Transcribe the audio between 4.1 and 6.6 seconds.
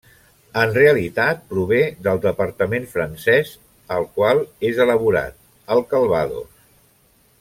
qual és elaborat, el Calvados.